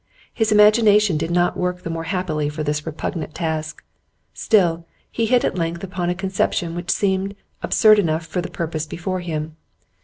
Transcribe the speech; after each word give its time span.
His 0.33 0.51
imagination 0.51 1.15
did 1.15 1.29
not 1.29 1.55
work 1.55 1.83
the 1.83 1.91
more 1.91 2.05
happily 2.05 2.49
for 2.49 2.63
this 2.63 2.87
repugnant 2.87 3.35
task; 3.35 3.83
still, 4.33 4.87
he 5.11 5.27
hit 5.27 5.45
at 5.45 5.59
length 5.59 5.83
upon 5.83 6.09
a 6.09 6.15
conception 6.15 6.73
which 6.73 6.89
seemed 6.89 7.35
absurd 7.61 7.99
enough 7.99 8.25
for 8.25 8.41
the 8.41 8.49
purpose 8.49 8.87
before 8.87 9.19
him. 9.19 9.57